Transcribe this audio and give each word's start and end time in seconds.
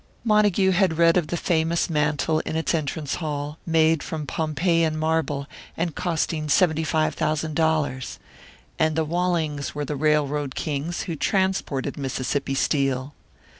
Montague 0.23 0.71
had 0.71 0.97
read 0.97 1.15
of 1.15 1.27
the 1.27 1.37
famous 1.37 1.87
mantel 1.87 2.39
in 2.39 2.55
its 2.55 2.73
entrance 2.73 3.17
hall, 3.21 3.59
made 3.67 4.01
from 4.01 4.25
Pompeiian 4.25 4.97
marble, 4.97 5.45
and 5.77 5.93
costing 5.95 6.49
seventy 6.49 6.83
five 6.83 7.13
thousand 7.13 7.53
dollars. 7.55 8.17
And 8.79 8.95
the 8.95 9.05
Wallings 9.05 9.75
were 9.75 9.85
the 9.85 9.95
railroad 9.95 10.55
kings 10.55 11.03
who 11.03 11.15
transported 11.15 11.99
Mississippi 11.99 12.55
Steel! 12.55 13.13